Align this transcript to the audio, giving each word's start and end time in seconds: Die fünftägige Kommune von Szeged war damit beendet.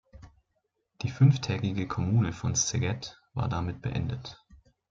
Die 1.03 1.11
fünftägige 1.11 1.87
Kommune 1.87 2.33
von 2.33 2.55
Szeged 2.55 3.21
war 3.35 3.47
damit 3.47 3.83
beendet. 3.83 4.43